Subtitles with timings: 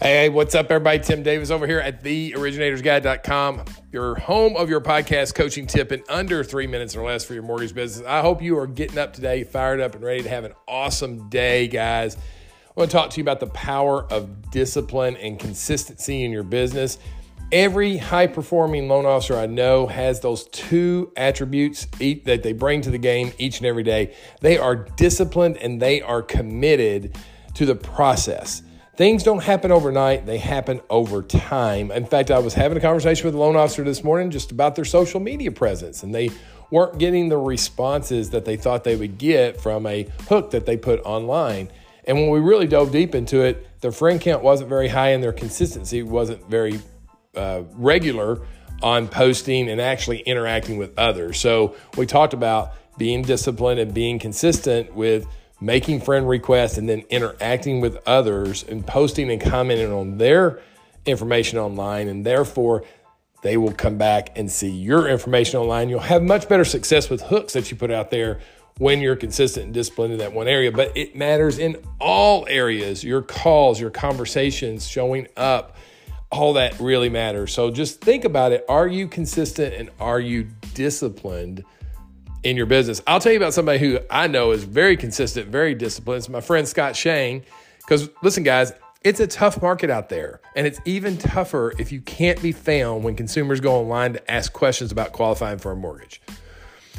[0.00, 1.00] Hey, what's up, everybody?
[1.00, 6.44] Tim Davis over here at theoriginatorsguide.com, your home of your podcast coaching tip in under
[6.44, 8.06] three minutes or less for your mortgage business.
[8.06, 11.28] I hope you are getting up today, fired up, and ready to have an awesome
[11.30, 12.14] day, guys.
[12.14, 12.20] I
[12.76, 16.98] want to talk to you about the power of discipline and consistency in your business.
[17.50, 22.92] Every high performing loan officer I know has those two attributes that they bring to
[22.92, 24.14] the game each and every day.
[24.42, 27.18] They are disciplined and they are committed
[27.54, 28.62] to the process.
[28.98, 31.92] Things don't happen overnight, they happen over time.
[31.92, 34.74] In fact, I was having a conversation with a loan officer this morning just about
[34.74, 36.30] their social media presence, and they
[36.72, 40.76] weren't getting the responses that they thought they would get from a hook that they
[40.76, 41.70] put online.
[42.06, 45.22] And when we really dove deep into it, their friend count wasn't very high and
[45.22, 46.80] their consistency wasn't very
[47.36, 48.42] uh, regular
[48.82, 51.38] on posting and actually interacting with others.
[51.38, 55.24] So we talked about being disciplined and being consistent with
[55.60, 60.60] making friend requests and then interacting with others and posting and commenting on their
[61.04, 62.08] information online.
[62.08, 62.84] And therefore,
[63.42, 65.88] they will come back and see your information online.
[65.88, 68.40] You'll have much better success with hooks that you put out there
[68.78, 70.70] when you're consistent and disciplined in that one area.
[70.72, 75.76] But it matters in all areas your calls, your conversations, showing up,
[76.30, 77.52] all that really matters.
[77.52, 78.64] So just think about it.
[78.68, 81.64] Are you consistent and are you disciplined?
[82.42, 83.02] In your business.
[83.06, 86.18] I'll tell you about somebody who I know is very consistent, very disciplined.
[86.18, 87.44] It's my friend Scott Shane.
[87.78, 88.72] Because listen, guys,
[89.02, 90.40] it's a tough market out there.
[90.54, 94.52] And it's even tougher if you can't be found when consumers go online to ask
[94.52, 96.20] questions about qualifying for a mortgage.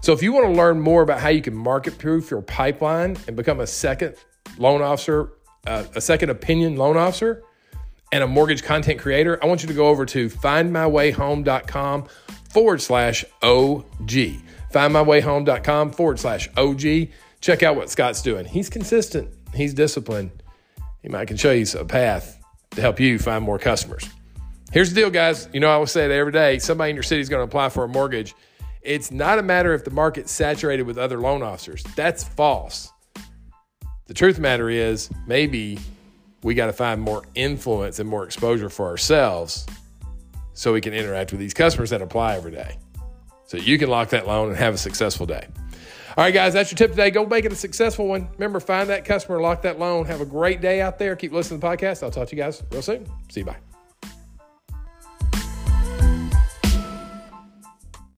[0.00, 3.16] So if you want to learn more about how you can market proof your pipeline
[3.26, 4.16] and become a second
[4.58, 5.30] loan officer,
[5.66, 7.42] uh, a second opinion loan officer,
[8.12, 12.06] and a mortgage content creator, I want you to go over to findmywayhome.com
[12.50, 14.12] forward slash OG
[14.74, 17.08] findmywayhome.com forward slash OG.
[17.40, 18.44] Check out what Scott's doing.
[18.44, 20.30] He's consistent, he's disciplined.
[21.02, 24.08] He might can show you a path to help you find more customers.
[24.72, 25.48] Here's the deal, guys.
[25.52, 27.44] You know, I always say it every day somebody in your city is going to
[27.44, 28.34] apply for a mortgage.
[28.80, 31.82] It's not a matter if the market's saturated with other loan officers.
[31.94, 32.90] That's false.
[34.06, 35.78] The truth the matter is, maybe
[36.42, 39.66] we got to find more influence and more exposure for ourselves
[40.54, 42.76] so we can interact with these customers that apply every day
[43.46, 45.46] so you can lock that loan and have a successful day.
[46.16, 47.10] All right, guys, that's your tip today.
[47.10, 48.28] Go make it a successful one.
[48.34, 50.06] Remember, find that customer, lock that loan.
[50.06, 51.16] Have a great day out there.
[51.16, 52.04] Keep listening to the podcast.
[52.04, 53.06] I'll talk to you guys real soon.
[53.28, 53.46] See you.
[53.46, 53.73] Bye.